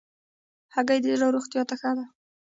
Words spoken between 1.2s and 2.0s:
روغتیا ته ښه